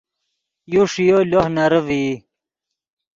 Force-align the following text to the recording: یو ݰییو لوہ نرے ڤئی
یو 0.73 0.83
ݰییو 0.91 1.19
لوہ 1.29 1.43
نرے 1.55 1.79
ڤئی 1.87 2.09